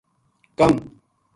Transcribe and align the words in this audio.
کم 0.59 0.73